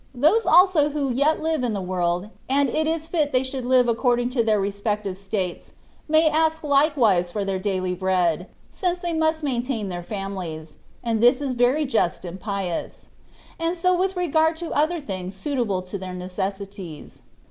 [0.07, 3.65] * Those also who yet live in the world (and it is fit they should
[3.67, 5.73] live according to their respective states)
[6.09, 11.39] may ask likewise for their daily bread, since they must maintain their families, and this
[11.39, 13.09] is very just and pious;
[13.59, 17.21] and so with regard tp other things suitable to their necessities.